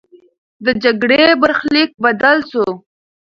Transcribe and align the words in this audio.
د 0.65 0.67
جګړې 0.83 1.21
برخلیک 1.41 1.91
بدل 2.03 2.37
سو. 2.51 2.65